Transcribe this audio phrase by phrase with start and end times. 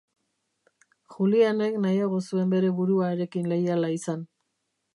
[1.15, 4.29] Julianek nahiago zuen bere buruarekin leiala izan.